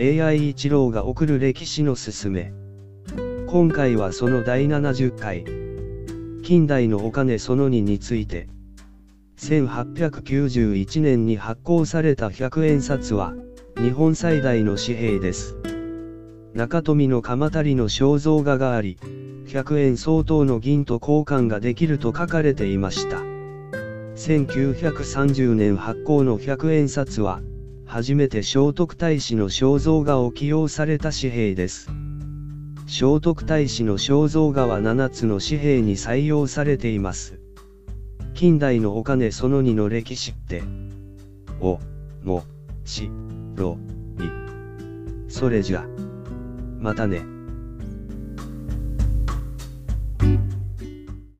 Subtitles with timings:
[0.00, 2.52] AI 一郎が送る歴史のすすめ。
[3.48, 5.44] 今回はその第70回。
[6.44, 8.48] 近代のお金その2について。
[9.38, 13.34] 1891年に発行された100円札は、
[13.76, 15.56] 日本最大の紙幣です。
[16.54, 18.98] 中富の鎌足りの肖像画があり、
[19.46, 23.18] 100円相当の銀と交換ができると書かれていました。
[24.14, 27.40] 1930年発行の100円札は、
[27.88, 31.90] 初めて聖徳太子の肖像画を起用された紙幣です。
[32.86, 37.40] 聖徳太子の肖像画は7つの紙幣に採用されています。
[38.34, 40.62] 近代のお金その2の歴史って、
[41.62, 41.78] お、
[42.22, 42.44] も、
[42.84, 43.10] し、
[43.56, 43.78] ろ、
[44.18, 45.30] い。
[45.32, 45.86] それじゃ。
[46.78, 47.37] またね。